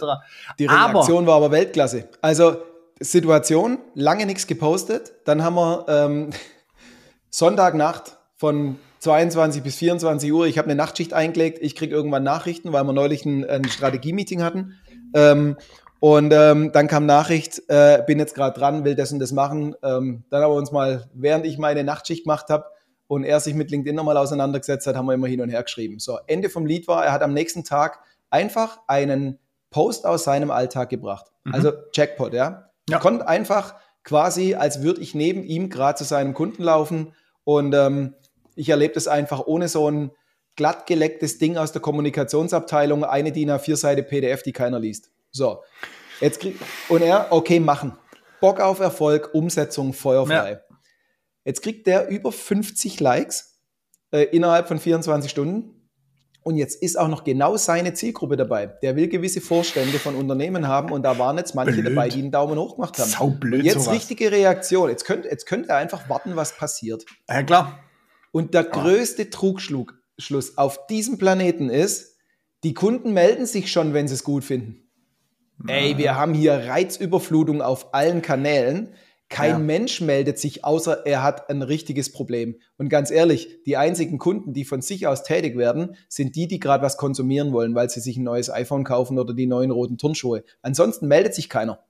Die 0.60 0.68
Reaktion 0.68 1.24
aber, 1.24 1.28
war 1.28 1.36
aber 1.38 1.52
Weltklasse. 1.52 2.10
Also, 2.22 2.58
Situation, 3.00 3.80
lange 3.96 4.26
nichts 4.26 4.46
gepostet. 4.46 5.14
Dann 5.26 5.44
haben 5.44 5.56
wir 5.56 5.86
ähm, 5.88 6.30
Sonntagnacht 7.32 8.18
von 8.36 8.78
22 9.00 9.64
bis 9.64 9.76
24 9.78 10.32
Uhr. 10.32 10.46
Ich 10.46 10.58
habe 10.58 10.68
eine 10.68 10.76
Nachtschicht 10.76 11.14
eingelegt. 11.14 11.60
Ich 11.62 11.76
kriege 11.76 11.96
irgendwann 11.96 12.24
Nachrichten, 12.24 12.74
weil 12.74 12.84
wir 12.84 12.94
neulich 12.94 13.26
ein, 13.26 13.44
ein 13.50 13.68
Strategie-Meeting 13.68 14.44
hatten. 14.44 14.78
Ähm, 15.16 15.56
und 16.00 16.34
ähm, 16.34 16.72
dann 16.72 16.88
kam 16.88 17.06
Nachricht, 17.06 17.62
äh, 17.68 18.02
bin 18.08 18.20
jetzt 18.20 18.34
gerade 18.34 18.58
dran, 18.58 18.86
will 18.86 18.96
das 18.96 19.12
und 19.12 19.20
das 19.20 19.32
machen. 19.32 19.76
Ähm, 19.84 20.24
dann 20.30 20.44
haben 20.44 20.52
wir 20.52 20.58
uns 20.58 20.72
mal, 20.72 21.10
während 21.14 21.46
ich 21.46 21.58
meine 21.58 21.84
Nachtschicht 21.84 22.24
gemacht 22.24 22.50
habe 22.50 22.66
und 23.08 23.24
er 23.24 23.40
sich 23.40 23.54
mit 23.54 23.70
LinkedIn 23.70 23.96
nochmal 23.96 24.18
auseinandergesetzt 24.18 24.88
hat, 24.88 24.96
haben 24.96 25.08
wir 25.08 25.14
immer 25.14 25.28
hin 25.28 25.42
und 25.42 25.50
her 25.50 25.64
geschrieben. 25.64 26.00
So, 26.00 26.18
Ende 26.28 26.50
vom 26.50 26.66
Lied 26.66 26.88
war, 26.88 27.06
er 27.06 27.12
hat 27.12 27.22
am 27.22 27.34
nächsten 27.34 27.66
Tag 27.66 28.00
einfach 28.30 28.80
einen 28.88 29.40
Post 29.72 30.06
aus 30.06 30.24
seinem 30.24 30.52
Alltag 30.52 30.90
gebracht. 30.90 31.26
Mhm. 31.44 31.54
Also 31.54 31.72
Jackpot, 31.94 32.34
ja. 32.34 32.70
ja. 32.90 32.96
Er 32.98 33.00
konnte 33.00 33.28
einfach 33.28 33.76
quasi, 34.04 34.56
als 34.56 34.82
würde 34.82 35.02
ich 35.02 35.14
neben 35.14 35.44
ihm 35.44 35.70
gerade 35.70 35.98
zu 35.98 36.06
seinem 36.06 36.34
Kunden 36.34 36.64
laufen 36.64 37.14
und 37.44 37.74
ähm, 37.76 38.16
ich 38.56 38.70
erlebe 38.70 38.94
das 38.94 39.08
einfach 39.08 39.46
ohne 39.46 39.68
so 39.68 39.90
ein 39.90 40.12
glattgelecktes 40.56 41.40
Ding 41.40 41.58
aus 41.58 41.72
der 41.72 41.82
Kommunikationsabteilung, 41.82 43.04
eine 43.04 43.32
DIN 43.32 43.52
A4-Seite 43.52 44.04
PDF, 44.04 44.44
die 44.44 44.52
keiner 44.52 44.80
liest. 44.80 45.12
So, 45.32 45.64
jetzt 46.20 46.40
krieg, 46.40 46.58
und 46.90 47.02
er, 47.02 47.28
okay, 47.32 47.60
machen. 47.60 47.98
Bock 48.42 48.60
auf 48.60 48.80
Erfolg, 48.80 49.34
Umsetzung, 49.34 49.94
feuerfrei. 49.94 50.52
Ja. 50.52 50.60
Jetzt 51.44 51.62
kriegt 51.62 51.88
der 51.88 52.10
über 52.10 52.32
50 52.32 53.00
Likes 53.00 53.60
äh, 54.12 54.24
innerhalb 54.24 54.68
von 54.68 54.80
24 54.80 55.30
Stunden. 55.30 55.76
Und 56.42 56.56
jetzt 56.56 56.82
ist 56.82 56.98
auch 56.98 57.10
noch 57.10 57.24
genau 57.24 57.58
seine 57.58 57.94
Zielgruppe 57.94 58.38
dabei. 58.38 58.68
Der 58.82 58.96
will 58.96 59.08
gewisse 59.08 59.42
Vorstände 59.42 60.00
von 60.00 60.16
Unternehmen 60.16 60.68
haben 60.68 60.92
und 60.92 61.04
da 61.04 61.20
waren 61.20 61.38
jetzt 61.38 61.54
manche 61.54 61.82
blöd. 61.82 61.88
dabei, 61.88 62.10
die 62.10 62.20
einen 62.20 62.32
Daumen 62.32 62.58
hoch 62.58 62.76
gemacht 62.76 62.98
haben. 62.98 63.10
Sau 63.10 63.30
blöd, 63.30 63.64
jetzt 63.64 63.84
sowas. 63.84 63.94
richtige 63.94 64.32
Reaktion. 64.32 64.90
Jetzt 64.90 65.04
könnte 65.04 65.28
jetzt 65.28 65.46
könnt 65.46 65.68
er 65.68 65.76
einfach 65.76 66.10
warten, 66.10 66.36
was 66.36 66.56
passiert. 66.56 67.06
Ja, 67.28 67.44
klar. 67.44 67.80
Und 68.32 68.54
der 68.54 68.64
größte 68.64 69.30
Trugschluss 69.30 70.58
auf 70.58 70.88
diesem 70.88 71.18
Planeten 71.18 71.70
ist, 71.70 72.16
die 72.64 72.74
Kunden 72.74 73.14
melden 73.14 73.46
sich 73.46 73.72
schon, 73.72 73.94
wenn 73.94 74.08
sie 74.08 74.14
es 74.16 74.24
gut 74.24 74.44
finden. 74.44 74.89
Ey, 75.68 75.98
wir 75.98 76.16
haben 76.16 76.34
hier 76.34 76.54
Reizüberflutung 76.68 77.62
auf 77.62 77.94
allen 77.94 78.22
Kanälen. 78.22 78.94
Kein 79.28 79.52
Ja. 79.52 79.60
Mensch 79.60 80.02
meldet 80.02 80.40
sich, 80.40 80.66
außer 80.66 81.06
er 81.06 81.22
hat 81.22 81.50
ein 81.52 81.62
richtiges 81.62 82.12
Problem. 82.12 82.56
Und 82.78 82.90
ganz 82.90 83.12
ehrlich, 83.12 83.62
die 83.66 83.78
einzigen 83.78 84.18
Kunden, 84.18 84.54
die 84.54 84.66
von 84.66 84.82
sich 84.82 85.06
aus 85.06 85.24
tätig 85.24 85.56
werden, 85.56 85.96
sind 86.08 86.36
die, 86.36 86.48
die 86.48 86.60
gerade 86.60 86.84
was 86.84 86.98
konsumieren 86.98 87.54
wollen, 87.54 87.76
weil 87.76 87.90
sie 87.92 88.00
sich 88.00 88.18
ein 88.18 88.24
neues 88.24 88.50
iPhone 88.50 88.84
kaufen 88.84 89.20
oder 89.20 89.36
die 89.36 89.46
neuen 89.46 89.70
roten 89.70 89.98
Turnschuhe. 90.00 90.44
Ansonsten 90.64 91.08
meldet 91.08 91.36
sich 91.36 91.48
keiner. 91.48 91.84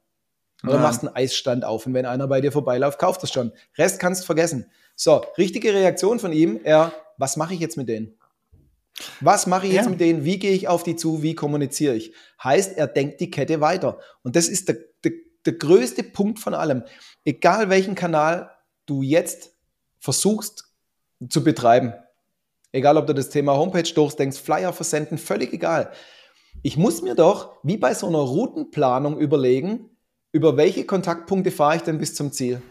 Oder 0.64 0.74
Ja. 0.74 0.80
machst 0.82 1.06
einen 1.06 1.16
Eisstand 1.16 1.64
auf 1.64 1.86
und 1.86 1.94
wenn 1.94 2.06
einer 2.06 2.28
bei 2.28 2.42
dir 2.42 2.52
vorbeiläuft, 2.52 3.00
kauft 3.00 3.24
es 3.24 3.32
schon. 3.32 3.54
Rest 3.78 4.00
kannst 4.02 4.26
vergessen. 4.26 4.66
So, 4.96 5.22
richtige 5.38 5.74
Reaktion 5.74 6.20
von 6.20 6.34
ihm, 6.34 6.60
er, 6.66 6.92
was 7.18 7.38
mache 7.38 7.54
ich 7.54 7.62
jetzt 7.62 7.78
mit 7.78 7.88
denen? 7.88 8.19
Was 9.22 9.48
mache 9.48 9.68
ich 9.68 9.74
jetzt 9.74 9.86
Ja. 9.86 9.90
mit 9.92 10.00
denen? 10.00 10.26
Wie 10.26 10.40
gehe 10.40 10.52
ich 10.52 10.68
auf 10.68 10.84
die 10.84 10.96
zu? 10.96 11.24
Wie 11.24 11.36
kommuniziere 11.36 11.96
ich? 11.96 12.14
Heißt, 12.44 12.78
er 12.78 12.88
denkt 12.88 13.22
die 13.22 13.32
Kette 13.32 13.62
weiter. 13.62 14.00
Und 14.24 14.36
das 14.36 14.48
ist 14.50 14.68
der, 14.68 14.78
der, 15.04 15.14
der 15.46 15.54
größte 15.54 16.04
Punkt 16.04 16.40
von 16.40 16.54
allem. 16.54 16.84
Egal 17.24 17.70
welchen 17.70 17.96
Kanal 17.96 18.52
du 18.86 19.02
jetzt 19.02 19.52
versuchst 20.00 20.66
zu 21.30 21.44
betreiben, 21.44 21.94
egal 22.72 22.98
ob 22.98 23.08
du 23.08 23.14
das 23.14 23.30
Thema 23.30 23.56
Homepage 23.58 23.84
durchdenkst, 23.94 24.38
Flyer 24.40 24.74
versenden, 24.74 25.18
völlig 25.18 25.54
egal. 25.54 25.92
Ich 26.64 26.78
muss 26.78 27.02
mir 27.02 27.16
doch, 27.16 27.58
wie 27.64 27.78
bei 27.78 27.94
so 27.94 28.08
einer 28.08 28.18
Routenplanung, 28.20 29.18
überlegen, 29.18 29.90
über 30.32 30.58
welche 30.58 30.86
Kontaktpunkte 30.86 31.52
fahre 31.52 31.78
ich 31.78 31.82
denn 31.84 31.98
bis 32.00 32.16
zum 32.16 32.32
Ziel. 32.32 32.62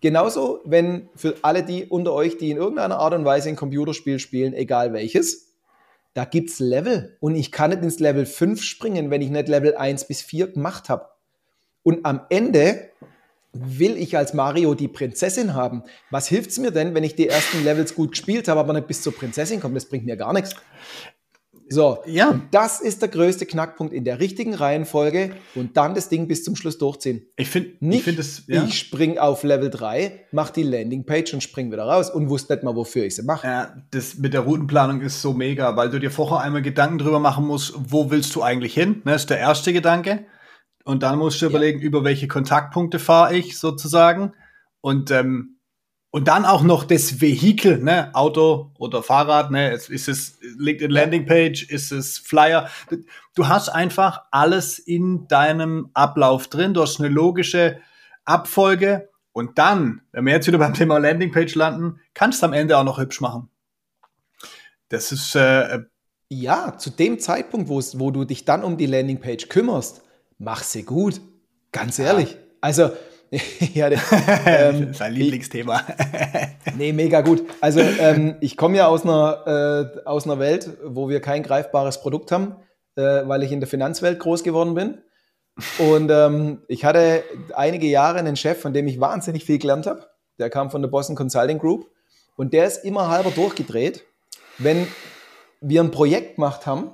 Genauso, 0.00 0.60
wenn 0.64 1.08
für 1.16 1.34
alle 1.42 1.64
die 1.64 1.84
unter 1.86 2.12
euch, 2.12 2.38
die 2.38 2.50
in 2.50 2.56
irgendeiner 2.56 2.98
Art 2.98 3.14
und 3.14 3.24
Weise 3.24 3.48
ein 3.48 3.56
Computerspiel 3.56 4.18
spielen, 4.18 4.54
egal 4.54 4.92
welches, 4.92 5.47
da 6.14 6.24
gibt's 6.24 6.58
Level. 6.58 7.16
Und 7.20 7.36
ich 7.36 7.52
kann 7.52 7.70
nicht 7.70 7.82
ins 7.82 8.00
Level 8.00 8.26
5 8.26 8.62
springen, 8.62 9.10
wenn 9.10 9.22
ich 9.22 9.30
nicht 9.30 9.48
Level 9.48 9.76
1 9.76 10.06
bis 10.06 10.22
4 10.22 10.48
gemacht 10.48 10.88
habe. 10.88 11.08
Und 11.82 12.04
am 12.04 12.22
Ende 12.28 12.90
will 13.52 13.96
ich 13.96 14.16
als 14.16 14.34
Mario 14.34 14.74
die 14.74 14.88
Prinzessin 14.88 15.54
haben. 15.54 15.82
Was 16.10 16.28
hilft's 16.28 16.58
mir 16.58 16.70
denn, 16.70 16.94
wenn 16.94 17.04
ich 17.04 17.16
die 17.16 17.28
ersten 17.28 17.64
Levels 17.64 17.94
gut 17.94 18.10
gespielt 18.10 18.48
habe, 18.48 18.60
aber 18.60 18.72
nicht 18.72 18.86
bis 18.86 19.02
zur 19.02 19.14
Prinzessin 19.14 19.60
komme? 19.60 19.74
Das 19.74 19.88
bringt 19.88 20.04
mir 20.04 20.16
gar 20.16 20.32
nichts. 20.32 20.54
So, 21.70 21.98
Ja. 22.06 22.30
und 22.30 22.42
das 22.52 22.80
ist 22.80 23.02
der 23.02 23.08
größte 23.08 23.44
Knackpunkt 23.46 23.92
in 23.92 24.04
der 24.04 24.20
richtigen 24.20 24.54
Reihenfolge 24.54 25.32
und 25.54 25.76
dann 25.76 25.94
das 25.94 26.08
Ding 26.08 26.26
bis 26.28 26.42
zum 26.44 26.56
Schluss 26.56 26.78
durchziehen. 26.78 27.26
Ich 27.36 27.48
finde, 27.50 27.70
Nicht, 27.80 27.98
ich 27.98 28.04
finde 28.04 28.20
es, 28.22 28.44
ja. 28.46 28.64
ich 28.64 28.78
spring 28.78 29.18
auf 29.18 29.42
Level 29.42 29.68
3, 29.70 30.26
mach 30.32 30.50
die 30.50 30.62
Landingpage 30.62 31.34
und 31.34 31.42
spring 31.42 31.70
wieder 31.70 31.84
raus 31.84 32.10
und 32.10 32.28
wusste 32.30 32.54
nicht 32.54 32.62
mal, 32.64 32.74
wofür 32.74 33.04
ich 33.04 33.16
sie 33.16 33.22
mache. 33.22 33.46
Ja, 33.46 33.76
das 33.90 34.16
mit 34.16 34.32
der 34.34 34.40
Routenplanung 34.40 35.00
ist 35.02 35.20
so 35.20 35.32
mega, 35.34 35.76
weil 35.76 35.90
du 35.90 35.98
dir 36.00 36.10
vorher 36.10 36.40
einmal 36.40 36.62
Gedanken 36.62 36.98
drüber 36.98 37.20
machen 37.20 37.46
musst, 37.46 37.74
wo 37.76 38.10
willst 38.10 38.34
du 38.34 38.42
eigentlich 38.42 38.74
hin? 38.74 39.02
Ne, 39.04 39.14
ist 39.14 39.28
der 39.30 39.38
erste 39.38 39.72
Gedanke. 39.72 40.24
Und 40.84 41.02
dann 41.02 41.18
musst 41.18 41.40
du 41.42 41.46
Ja. 41.46 41.50
überlegen, 41.50 41.80
über 41.80 42.02
welche 42.02 42.28
Kontaktpunkte 42.28 42.98
fahre 42.98 43.36
ich 43.36 43.58
sozusagen. 43.58 44.32
Und, 44.80 45.10
ähm, 45.10 45.57
und 46.10 46.26
dann 46.28 46.44
auch 46.46 46.62
noch 46.62 46.84
das 46.84 47.20
Vehikel, 47.20 47.78
ne, 47.78 48.14
Auto 48.14 48.72
oder 48.78 49.02
Fahrrad, 49.02 49.50
ne, 49.50 49.72
es- 49.72 49.88
ist 49.88 50.08
es 50.08 50.38
LinkedIn 50.58 50.90
Landingpage, 50.90 51.64
ist 51.70 51.92
es 51.92 52.18
Flyer. 52.18 52.70
Du- 53.34 53.46
hast 53.48 53.68
einfach 53.68 54.22
alles 54.30 54.78
in 54.78 55.28
deinem 55.28 55.90
Ablauf 55.94 56.48
drin. 56.48 56.74
Du 56.74 56.80
hast 56.82 56.98
eine 56.98 57.08
logische 57.08 57.78
Abfolge. 58.24 59.10
Und 59.32 59.58
dann, 59.58 60.00
wenn 60.10 60.26
wir 60.26 60.32
jetzt 60.32 60.46
wieder 60.48 60.58
beim 60.58 60.74
Thema 60.74 60.98
Landingpage 60.98 61.54
landen, 61.54 62.00
kannst 62.14 62.42
du 62.42 62.46
am 62.46 62.52
Ende 62.52 62.76
auch 62.76 62.82
noch 62.84 62.98
hübsch 62.98 63.20
machen. 63.20 63.48
Das 64.88 65.12
ist, 65.12 65.34
äh, 65.36 65.80
Ja, 66.30 66.76
zu 66.76 66.90
dem 66.90 67.18
Zeitpunkt, 67.20 67.68
wo, 67.68 67.80
du 68.10 68.24
dich 68.24 68.44
dann 68.44 68.62
um 68.64 68.76
die 68.76 68.84
Landingpage 68.86 69.48
kümmerst, 69.48 70.02
mach 70.38 70.62
sie 70.62 70.82
gut. 70.82 71.20
Ganz 71.72 71.98
ehrlich. 71.98 72.36
Also, 72.60 72.90
ja, 73.74 73.90
der- 73.90 74.00
ähm, 74.46 74.92
sein 74.94 75.12
Lieblingsthema. 75.14 75.82
Nee, 76.76 76.92
mega 76.92 77.22
gut. 77.22 77.42
Also 77.60 77.80
ähm, 77.80 78.36
ich 78.40 78.56
komme 78.56 78.76
ja 78.76 78.86
aus 78.86 79.02
einer, 79.02 79.90
äh, 79.96 80.06
aus 80.06 80.26
einer 80.26 80.38
Welt, 80.38 80.70
wo 80.84 81.08
wir 81.08 81.20
kein 81.20 81.42
greifbares 81.42 82.00
Produkt 82.00 82.30
haben, 82.30 82.54
äh, 82.94 83.02
weil 83.26 83.42
ich 83.42 83.50
in 83.50 83.58
der 83.58 83.68
Finanzwelt 83.68 84.20
groß 84.20 84.44
geworden 84.44 84.74
bin. 84.74 84.98
Und 85.78 86.08
ähm, 86.12 86.62
ich 86.68 86.84
hatte 86.84 87.24
einige 87.54 87.88
Jahre 87.88 88.18
einen 88.18 88.36
Chef, 88.36 88.60
von 88.60 88.72
dem 88.72 88.86
ich 88.86 89.00
wahnsinnig 89.00 89.44
viel 89.44 89.58
gelernt 89.58 89.86
habe. 89.88 90.06
Der 90.38 90.50
kam 90.50 90.70
von 90.70 90.82
der 90.82 90.88
Boston 90.88 91.16
Consulting 91.16 91.58
Group 91.58 91.88
und 92.36 92.52
der 92.52 92.64
ist 92.66 92.84
immer 92.84 93.08
halber 93.08 93.32
durchgedreht, 93.32 94.04
wenn 94.58 94.86
wir 95.60 95.82
ein 95.82 95.90
Projekt 95.90 96.36
gemacht 96.36 96.64
haben, 96.64 96.92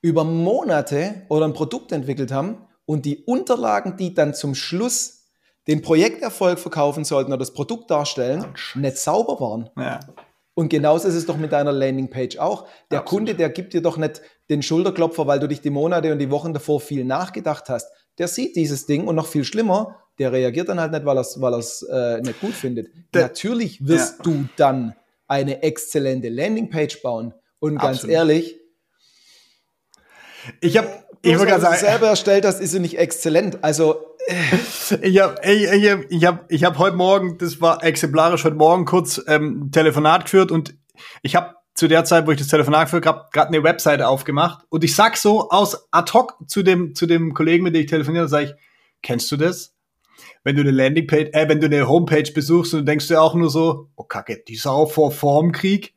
über 0.00 0.24
Monate 0.24 1.22
oder 1.28 1.44
ein 1.46 1.52
Produkt 1.52 1.92
entwickelt 1.92 2.32
haben 2.32 2.66
und 2.84 3.04
die 3.04 3.18
Unterlagen, 3.24 3.96
die 3.96 4.12
dann 4.12 4.34
zum 4.34 4.56
Schluss 4.56 5.23
den 5.66 5.80
Projekterfolg 5.82 6.58
verkaufen 6.58 7.04
sollten 7.04 7.32
oder 7.32 7.38
das 7.38 7.52
Produkt 7.54 7.90
darstellen, 7.90 8.44
nicht 8.74 8.98
sauber 8.98 9.40
waren. 9.40 9.70
ja. 9.76 10.00
Und 10.56 10.68
genauso 10.68 11.08
ist 11.08 11.14
es 11.14 11.26
doch 11.26 11.36
mit 11.36 11.50
deiner 11.50 11.72
Landingpage 11.72 12.38
auch. 12.38 12.68
Der 12.92 13.00
Absolut. 13.00 13.06
Kunde, 13.06 13.34
der 13.34 13.48
gibt 13.50 13.72
dir 13.72 13.82
doch 13.82 13.96
nicht 13.96 14.22
den 14.48 14.62
Schulterklopfer, 14.62 15.26
weil 15.26 15.40
du 15.40 15.48
dich 15.48 15.60
die 15.62 15.70
Monate 15.70 16.12
und 16.12 16.20
die 16.20 16.30
Wochen 16.30 16.52
davor 16.54 16.80
viel 16.80 17.04
nachgedacht 17.04 17.68
hast. 17.68 17.88
Der 18.18 18.28
sieht 18.28 18.54
dieses 18.54 18.86
Ding 18.86 19.08
und 19.08 19.16
noch 19.16 19.26
viel 19.26 19.42
schlimmer, 19.42 19.96
der 20.20 20.30
reagiert 20.30 20.68
dann 20.68 20.78
halt 20.78 20.92
nicht, 20.92 21.04
weil 21.04 21.16
er 21.16 21.22
es 21.22 21.40
weil 21.40 21.54
er's, 21.54 21.82
äh, 21.82 22.20
nicht 22.20 22.40
gut 22.40 22.52
findet. 22.54 22.86
Der- 23.14 23.22
Natürlich 23.22 23.84
wirst 23.84 24.18
Ja. 24.18 24.22
du 24.22 24.44
dann 24.56 24.94
eine 25.26 25.60
exzellente 25.64 26.28
Landingpage 26.28 27.02
bauen. 27.02 27.34
Und 27.58 27.78
ganz 27.80 27.96
Absolut. 27.98 28.14
ehrlich, 28.14 28.56
Ich 30.60 30.76
habe, 30.76 30.88
ich 31.22 31.32
gerade 31.34 31.54
du 31.54 31.60
sagen, 31.62 31.76
selber 31.78 32.08
erstellt 32.08 32.44
hast, 32.44 32.60
ist 32.60 32.70
sie 32.72 32.78
nicht 32.80 32.98
exzellent. 32.98 33.58
Also 33.62 34.13
ich 35.02 35.20
habe, 35.20 35.36
ich, 35.44 35.62
ich 35.62 35.90
hab, 35.90 36.10
ich 36.10 36.24
hab, 36.24 36.52
ich 36.52 36.64
hab 36.64 36.78
heute 36.78 36.96
Morgen, 36.96 37.38
das 37.38 37.60
war 37.60 37.82
exemplarisch 37.84 38.44
heute 38.44 38.56
Morgen 38.56 38.84
kurz 38.84 39.22
ähm, 39.26 39.64
ein 39.64 39.72
Telefonat 39.72 40.24
geführt 40.24 40.50
und 40.50 40.74
ich 41.22 41.36
habe 41.36 41.54
zu 41.74 41.88
der 41.88 42.04
Zeit, 42.04 42.26
wo 42.26 42.30
ich 42.30 42.38
das 42.38 42.48
Telefonat 42.48 42.86
geführt 42.86 43.06
habe, 43.06 43.26
gerade 43.32 43.48
eine 43.48 43.62
Webseite 43.64 44.08
aufgemacht 44.08 44.64
und 44.70 44.84
ich 44.84 44.94
sag 44.94 45.16
so 45.16 45.50
aus 45.50 45.88
ad 45.90 46.12
hoc 46.12 46.38
zu 46.46 46.62
dem 46.62 46.94
zu 46.94 47.06
dem 47.06 47.34
Kollegen, 47.34 47.64
mit 47.64 47.74
dem 47.74 47.82
ich 47.82 47.90
telefoniere, 47.90 48.28
sage 48.28 48.44
ich, 48.44 48.54
kennst 49.02 49.30
du 49.30 49.36
das? 49.36 49.74
Wenn 50.42 50.56
du 50.56 50.62
eine 50.62 50.70
Landingpage, 50.70 51.30
äh, 51.32 51.48
wenn 51.48 51.60
du 51.60 51.66
eine 51.66 51.88
Homepage 51.88 52.30
besuchst 52.32 52.74
und 52.74 52.86
denkst 52.86 53.08
dir 53.08 53.20
auch 53.20 53.34
nur 53.34 53.50
so, 53.50 53.88
oh 53.96 54.04
Kacke, 54.04 54.42
die 54.46 54.56
Sau 54.56 54.86
vor 54.86 55.10
Formkrieg, 55.10 55.94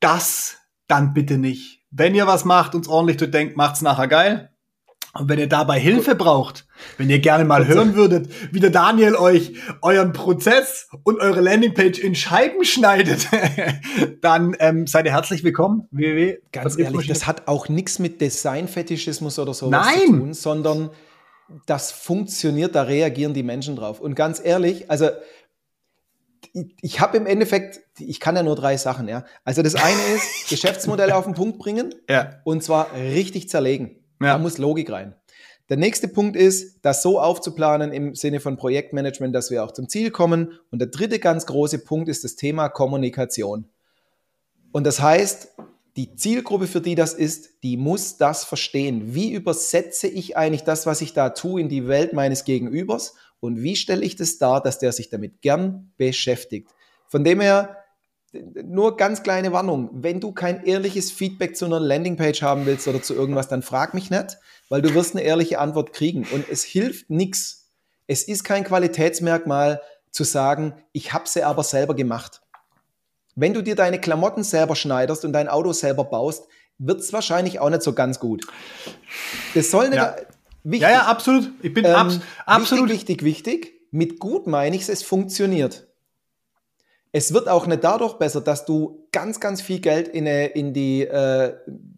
das 0.00 0.58
dann 0.86 1.14
bitte 1.14 1.38
nicht. 1.38 1.80
Wenn 1.90 2.14
ihr 2.14 2.26
was 2.26 2.44
macht, 2.44 2.74
uns 2.74 2.88
ordentlich 2.88 3.30
denken, 3.30 3.56
macht's 3.56 3.80
nachher 3.80 4.08
geil. 4.08 4.50
Und 5.16 5.28
wenn 5.28 5.38
ihr 5.38 5.48
dabei 5.48 5.78
Hilfe 5.78 6.16
braucht, 6.16 6.66
wenn 6.98 7.08
ihr 7.08 7.20
gerne 7.20 7.44
mal 7.44 7.66
hören 7.68 7.94
würdet, 7.94 8.28
wie 8.52 8.58
der 8.58 8.70
Daniel 8.70 9.14
euch 9.14 9.52
euren 9.80 10.12
Prozess 10.12 10.88
und 11.04 11.20
eure 11.20 11.40
Landingpage 11.40 12.00
in 12.00 12.16
Scheiben 12.16 12.64
schneidet, 12.64 13.28
dann 14.20 14.56
ähm, 14.58 14.88
seid 14.88 15.06
ihr 15.06 15.12
herzlich 15.12 15.44
willkommen. 15.44 15.86
www. 15.92 16.38
Ganz 16.50 16.76
ehrlich, 16.78 17.06
das 17.06 17.28
hat 17.28 17.46
auch 17.46 17.68
nichts 17.68 18.00
mit 18.00 18.20
Designfetischismus 18.20 19.38
oder 19.38 19.54
sowas 19.54 19.86
Nein. 19.86 20.00
zu 20.00 20.06
tun, 20.06 20.34
sondern 20.34 20.90
das 21.66 21.92
funktioniert, 21.92 22.74
da 22.74 22.82
reagieren 22.82 23.34
die 23.34 23.42
Menschen 23.42 23.76
drauf. 23.76 24.00
Und 24.00 24.16
ganz 24.16 24.40
ehrlich, 24.42 24.90
also 24.90 25.10
ich, 26.52 26.74
ich 26.80 27.00
habe 27.00 27.16
im 27.16 27.26
Endeffekt, 27.26 27.80
ich 27.98 28.18
kann 28.18 28.34
ja 28.34 28.42
nur 28.42 28.56
drei 28.56 28.76
Sachen, 28.76 29.08
ja. 29.08 29.24
Also 29.44 29.62
das 29.62 29.74
eine 29.74 30.02
ist 30.16 30.48
Geschäftsmodell 30.48 31.12
auf 31.12 31.24
den 31.24 31.34
Punkt 31.34 31.58
bringen 31.58 31.94
Ja. 32.08 32.40
und 32.44 32.64
zwar 32.64 32.92
richtig 32.94 33.48
zerlegen. 33.48 34.00
Ja. 34.24 34.32
Da 34.32 34.38
muss 34.38 34.58
Logik 34.58 34.90
rein. 34.90 35.14
Der 35.70 35.78
nächste 35.78 36.08
Punkt 36.08 36.36
ist, 36.36 36.80
das 36.82 37.02
so 37.02 37.18
aufzuplanen 37.18 37.90
im 37.92 38.14
Sinne 38.14 38.40
von 38.40 38.56
Projektmanagement, 38.56 39.34
dass 39.34 39.50
wir 39.50 39.64
auch 39.64 39.72
zum 39.72 39.88
Ziel 39.88 40.10
kommen. 40.10 40.58
Und 40.70 40.80
der 40.80 40.88
dritte 40.88 41.18
ganz 41.18 41.46
große 41.46 41.78
Punkt 41.78 42.08
ist 42.08 42.22
das 42.22 42.36
Thema 42.36 42.68
Kommunikation. 42.68 43.64
Und 44.72 44.84
das 44.84 45.00
heißt, 45.00 45.48
die 45.96 46.16
Zielgruppe, 46.16 46.66
für 46.66 46.80
die 46.80 46.96
das 46.96 47.14
ist, 47.14 47.62
die 47.62 47.76
muss 47.76 48.18
das 48.18 48.44
verstehen. 48.44 49.14
Wie 49.14 49.32
übersetze 49.32 50.08
ich 50.08 50.36
eigentlich 50.36 50.64
das, 50.64 50.86
was 50.86 51.00
ich 51.00 51.14
da 51.14 51.30
tue, 51.30 51.60
in 51.60 51.68
die 51.68 51.86
Welt 51.86 52.12
meines 52.12 52.44
Gegenübers? 52.44 53.14
Und 53.40 53.62
wie 53.62 53.76
stelle 53.76 54.04
ich 54.04 54.16
das 54.16 54.38
dar, 54.38 54.62
dass 54.62 54.78
der 54.78 54.92
sich 54.92 55.08
damit 55.08 55.40
gern 55.40 55.92
beschäftigt? 55.96 56.68
Von 57.06 57.24
dem 57.24 57.40
her, 57.40 57.83
nur 58.64 58.96
ganz 58.96 59.22
kleine 59.22 59.52
Warnung. 59.52 59.90
Wenn 59.92 60.20
du 60.20 60.32
kein 60.32 60.64
ehrliches 60.64 61.10
Feedback 61.10 61.56
zu 61.56 61.64
einer 61.66 61.80
Landingpage 61.80 62.42
haben 62.42 62.66
willst 62.66 62.88
oder 62.88 63.02
zu 63.02 63.14
irgendwas, 63.14 63.48
dann 63.48 63.62
frag 63.62 63.94
mich 63.94 64.10
nicht, 64.10 64.38
weil 64.68 64.82
du 64.82 64.94
wirst 64.94 65.14
eine 65.14 65.24
ehrliche 65.24 65.58
Antwort 65.58 65.92
kriegen. 65.92 66.26
Und 66.32 66.44
es 66.50 66.62
hilft 66.62 67.10
nichts. 67.10 67.70
Es 68.06 68.24
ist 68.24 68.44
kein 68.44 68.64
Qualitätsmerkmal 68.64 69.80
zu 70.10 70.24
sagen, 70.24 70.74
ich 70.92 71.12
habe 71.12 71.28
sie 71.28 71.42
aber 71.42 71.62
selber 71.64 71.94
gemacht. 71.94 72.40
Wenn 73.36 73.54
du 73.54 73.62
dir 73.62 73.74
deine 73.74 74.00
Klamotten 74.00 74.44
selber 74.44 74.76
schneiderst 74.76 75.24
und 75.24 75.32
dein 75.32 75.48
Auto 75.48 75.72
selber 75.72 76.04
baust, 76.04 76.44
wird 76.78 77.00
es 77.00 77.12
wahrscheinlich 77.12 77.60
auch 77.60 77.70
nicht 77.70 77.82
so 77.82 77.92
ganz 77.92 78.20
gut. 78.20 78.46
Das 79.54 79.70
soll 79.70 79.88
nicht 79.88 79.96
Ja. 79.96 80.16
wichtig. 80.62 80.82
Ja, 80.82 80.90
ja, 80.90 81.06
absolut. 81.06 81.50
Ich 81.62 81.72
bin 81.74 81.84
Ähm, 81.84 81.94
abs 81.94 82.20
absolut. 82.46 82.90
Wichtig, 82.90 83.22
wichtig, 83.24 83.54
wichtig. 83.64 83.74
Mit 83.90 84.18
gut 84.18 84.46
meine 84.46 84.74
ich 84.76 84.82
es, 84.82 84.88
es 84.88 85.02
funktioniert. 85.02 85.86
Es 87.16 87.32
wird 87.32 87.48
auch 87.48 87.68
nicht 87.68 87.84
dadurch 87.84 88.14
besser, 88.14 88.40
dass 88.40 88.64
du 88.64 89.06
ganz, 89.12 89.38
ganz 89.38 89.62
viel 89.62 89.78
Geld 89.78 90.08
in, 90.08 90.26
eine, 90.26 90.46
in 90.46 90.74
die 90.74 91.02
äh, 91.02 91.54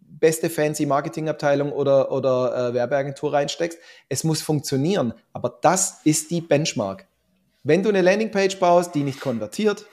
beste 0.07 0.47
fancy 0.47 0.85
Marketingabteilung 0.85 1.71
oder, 1.71 2.11
oder 2.11 2.69
äh, 2.69 2.73
Werbeagentur 2.75 3.33
reinsteckst. 3.33 3.79
Es 4.09 4.23
muss 4.23 4.43
funktionieren. 4.43 5.15
Aber 5.33 5.57
das 5.63 6.01
ist 6.03 6.29
die 6.29 6.41
Benchmark. 6.41 7.07
Wenn 7.63 7.81
du 7.81 7.89
eine 7.89 8.03
Landingpage 8.03 8.59
baust, 8.59 8.93
die 8.93 9.01
nicht 9.01 9.19
konvertiert, 9.19 9.87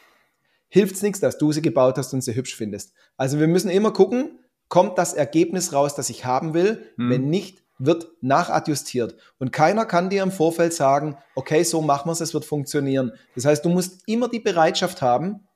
hilft 0.68 0.96
es 0.96 1.02
nichts, 1.02 1.20
dass 1.20 1.38
du 1.38 1.52
sie 1.52 1.62
gebaut 1.62 1.96
hast 1.96 2.12
und 2.12 2.20
sie 2.20 2.34
hübsch 2.34 2.54
findest. 2.54 2.92
Also 3.16 3.40
wir 3.40 3.48
müssen 3.48 3.70
immer 3.70 3.94
gucken, 3.94 4.40
kommt 4.68 4.98
das 4.98 5.14
Ergebnis 5.14 5.72
raus, 5.72 5.94
das 5.94 6.10
ich 6.10 6.26
haben 6.26 6.52
will? 6.52 6.84
Hm. 6.98 7.08
Wenn 7.08 7.30
nicht, 7.30 7.62
wird 7.78 8.06
nachadjustiert. 8.20 9.16
Und 9.38 9.52
keiner 9.52 9.84
kann 9.84 10.10
dir 10.10 10.22
im 10.22 10.30
Vorfeld 10.30 10.72
sagen, 10.72 11.16
okay, 11.34 11.64
so 11.64 11.82
machen 11.82 12.08
wir 12.08 12.12
es, 12.12 12.20
es 12.20 12.34
wird 12.34 12.44
funktionieren. 12.44 13.12
Das 13.34 13.44
heißt, 13.44 13.64
du 13.64 13.68
musst 13.68 14.02
immer 14.06 14.28
die 14.28 14.38
Bereitschaft 14.40 15.02
haben, 15.02 15.48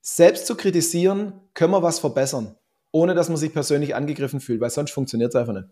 selbst 0.00 0.46
zu 0.46 0.56
kritisieren, 0.56 1.34
können 1.54 1.72
wir 1.72 1.82
was 1.82 1.98
verbessern, 1.98 2.54
ohne 2.92 3.14
dass 3.14 3.28
man 3.28 3.38
sich 3.38 3.52
persönlich 3.52 3.94
angegriffen 3.94 4.40
fühlt, 4.40 4.60
weil 4.60 4.70
sonst 4.70 4.92
funktioniert 4.92 5.34
es 5.34 5.36
einfach 5.36 5.54
nicht. 5.54 5.68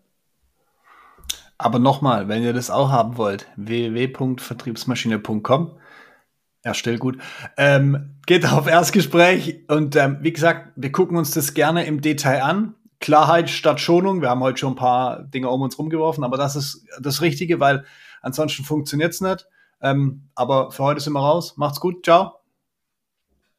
Aber 1.57 1.79
nochmal, 1.79 2.27
wenn 2.27 2.43
ihr 2.43 2.53
das 2.53 2.69
auch 2.69 2.91
haben 2.91 3.17
wollt, 3.17 3.47
www.vertriebsmaschine.com, 3.55 5.79
erstellt 6.63 6.99
gut, 6.99 7.17
ähm, 7.57 8.15
geht 8.25 8.51
auf 8.51 8.67
Erstgespräch 8.67 9.65
und 9.67 9.95
ähm, 9.95 10.17
wie 10.21 10.33
gesagt, 10.33 10.71
wir 10.75 10.91
gucken 10.91 11.17
uns 11.17 11.31
das 11.31 11.53
gerne 11.53 11.85
im 11.85 12.01
Detail 12.01 12.41
an. 12.41 12.73
Klarheit 13.03 13.49
statt 13.49 13.81
Schonung. 13.81 14.21
Wir 14.21 14.29
haben 14.29 14.39
heute 14.39 14.59
schon 14.59 14.73
ein 14.73 14.77
paar 14.77 15.23
Dinge 15.23 15.49
um 15.49 15.61
uns 15.61 15.77
rumgeworfen, 15.77 16.23
aber 16.23 16.37
das 16.37 16.55
ist 16.55 16.85
das 17.01 17.21
Richtige, 17.21 17.59
weil 17.59 17.83
ansonsten 18.21 18.63
funktioniert 18.63 19.11
es 19.11 19.19
nicht. 19.19 19.45
Ähm, 19.81 20.29
aber 20.35 20.71
für 20.71 20.83
heute 20.83 21.01
sind 21.01 21.11
wir 21.11 21.19
raus. 21.19 21.57
Macht's 21.57 21.81
gut. 21.81 22.05
Ciao. 22.05 22.39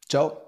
Ciao. 0.08 0.38